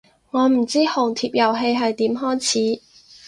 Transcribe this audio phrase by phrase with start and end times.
[0.31, 2.81] 我唔知紅帖遊戲係點開始